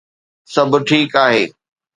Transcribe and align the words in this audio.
سڀ 0.53 0.71
ٺيڪ 0.87 1.11
آهي 1.25 1.41